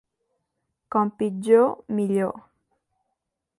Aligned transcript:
Com 0.95 1.11
pitjor, 1.19 1.69
millor. 1.99 2.35